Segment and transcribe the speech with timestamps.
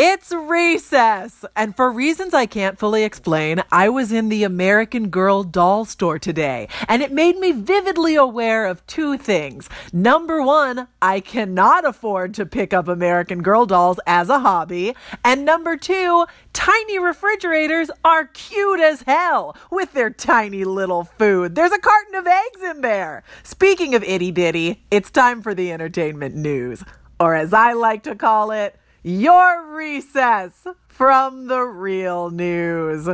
[0.00, 1.44] It's recess!
[1.56, 6.20] And for reasons I can't fully explain, I was in the American Girl doll store
[6.20, 9.68] today, and it made me vividly aware of two things.
[9.92, 14.94] Number one, I cannot afford to pick up American Girl dolls as a hobby.
[15.24, 21.56] And number two, tiny refrigerators are cute as hell with their tiny little food.
[21.56, 23.24] There's a carton of eggs in there.
[23.42, 26.84] Speaking of itty bitty, it's time for the entertainment news.
[27.18, 33.06] Or as I like to call it, your recess from the real news.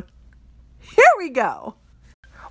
[0.79, 1.75] Here we go.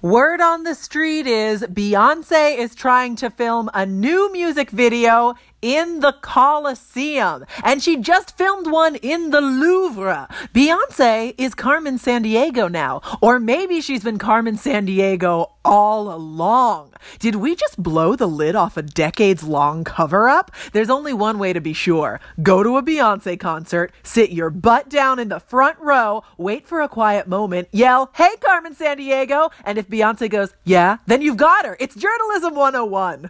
[0.01, 6.01] Word on the street is Beyonce is trying to film a new music video in
[6.01, 7.45] the Coliseum.
[7.63, 10.27] And she just filmed one in the Louvre.
[10.53, 13.01] Beyonce is Carmen Sandiego now.
[13.21, 16.91] Or maybe she's been Carmen Sandiego all along.
[17.19, 20.51] Did we just blow the lid off a decades long cover up?
[20.73, 22.19] There's only one way to be sure.
[22.41, 26.81] Go to a Beyonce concert, sit your butt down in the front row, wait for
[26.81, 29.51] a quiet moment, yell, Hey, Carmen Sandiego.
[29.63, 31.77] And if Beyonce goes, Yeah, then you've got her.
[31.79, 33.29] It's journalism 101.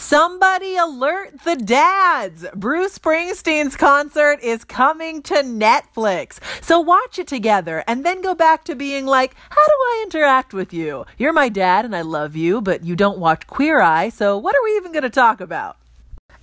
[0.00, 2.46] Somebody alert the dads!
[2.54, 6.38] Bruce Springsteen's concert is coming to Netflix.
[6.62, 10.54] So watch it together and then go back to being like, how do I interact
[10.54, 11.04] with you?
[11.18, 14.54] You're my dad and I love you, but you don't watch Queer Eye, so what
[14.54, 15.76] are we even going to talk about?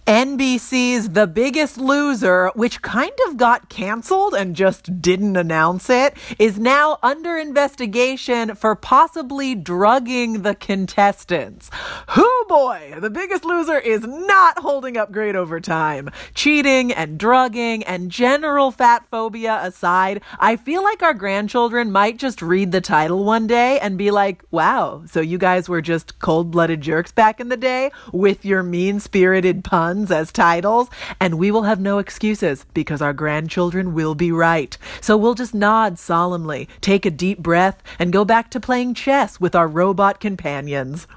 [0.08, 6.60] NBC's The Biggest Loser, which kind of got canceled and just didn't announce it, is
[6.60, 11.72] now under investigation for possibly drugging the contestants.
[12.12, 16.12] Who boy, The Biggest Loser is not holding up great over time.
[16.36, 22.44] Cheating and drugging and general fat phobia aside, I feel like our grandchildren might just
[22.44, 26.52] read the title one day and be like, wow, so you guys were just cold
[26.52, 31.52] blooded jerks back in the day with your mean spirited puns as titles, and we
[31.52, 34.78] will have no excuses because our grandchildren will be right.
[35.02, 39.40] So we'll just nod solemnly, take a deep breath, and go back to playing chess
[39.40, 41.08] with our robot companions.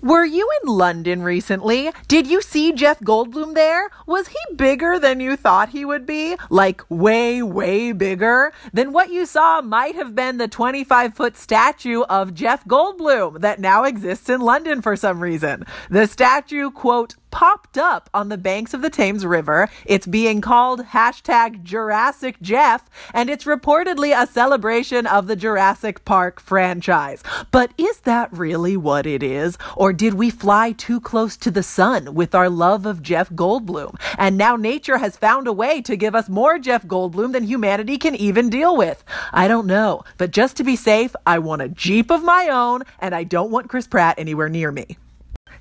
[0.00, 1.90] Were you in London recently?
[2.08, 3.90] Did you see Jeff Goldblum there?
[4.06, 6.36] Was he bigger than you thought he would be?
[6.50, 8.52] Like way, way bigger?
[8.72, 13.60] Then what you saw might have been the 25 foot statue of Jeff Goldblum that
[13.60, 15.64] now exists in London for some reason.
[15.90, 19.68] The statue, quote, popped up on the banks of the Thames River.
[19.84, 26.40] It's being called hashtag Jurassic Jeff, and it's reportedly a celebration of the Jurassic Park
[26.40, 27.22] franchise.
[27.50, 29.58] But is that really what it is?
[29.76, 34.00] Or did we fly too close to the sun with our love of Jeff Goldblum?
[34.16, 37.98] And now nature has found a way to give us more Jeff Goldblum than humanity
[37.98, 39.04] can even deal with.
[39.34, 42.84] I don't know, but just to be safe, I want a Jeep of my own,
[42.98, 44.96] and I don't want Chris Pratt anywhere near me.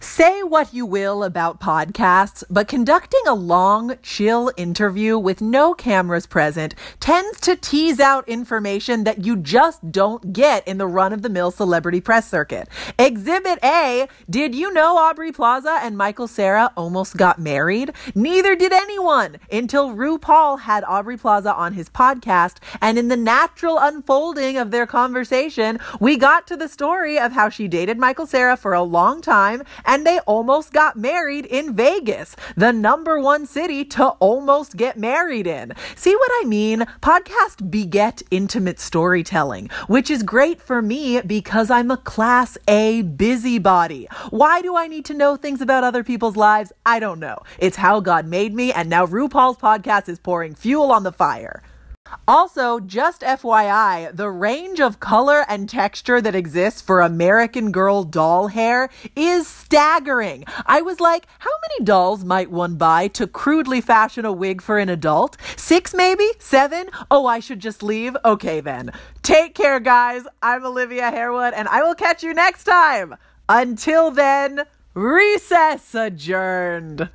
[0.05, 6.27] Say what you will about podcasts, but conducting a long, chill interview with no cameras
[6.27, 11.23] present tends to tease out information that you just don't get in the run of
[11.23, 12.69] the mill celebrity press circuit.
[12.99, 17.91] Exhibit A Did you know Aubrey Plaza and Michael Cera almost got married?
[18.13, 23.79] Neither did anyone until RuPaul had Aubrey Plaza on his podcast, and in the natural
[23.79, 28.55] unfolding of their conversation, we got to the story of how she dated Michael Cera
[28.55, 33.85] for a long time and they almost got married in Vegas, the number one city
[33.85, 35.73] to almost get married in.
[35.95, 36.85] See what I mean?
[37.01, 44.07] Podcasts beget intimate storytelling, which is great for me because I'm a class A busybody.
[44.31, 46.73] Why do I need to know things about other people's lives?
[46.85, 47.43] I don't know.
[47.59, 51.61] It's how God made me, and now RuPaul's podcast is pouring fuel on the fire.
[52.27, 58.47] Also, just FYI, the range of color and texture that exists for American Girl doll
[58.47, 60.43] hair is staggering.
[60.65, 64.79] I was like, how many dolls might one buy to crudely fashion a wig for
[64.79, 65.37] an adult?
[65.55, 66.27] Six, maybe?
[66.39, 66.89] Seven?
[67.11, 68.17] Oh, I should just leave?
[68.25, 68.91] Okay, then.
[69.21, 70.23] Take care, guys.
[70.41, 73.15] I'm Olivia Harewood, and I will catch you next time.
[73.47, 74.63] Until then,
[74.95, 77.09] recess adjourned.